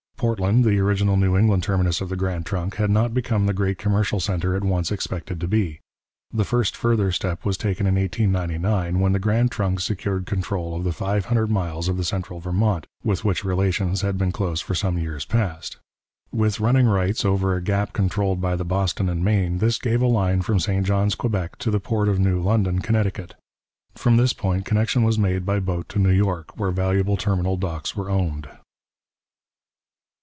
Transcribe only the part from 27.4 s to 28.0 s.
docks